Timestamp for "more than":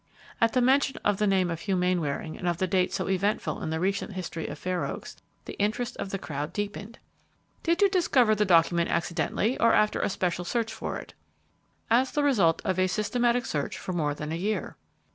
13.93-14.31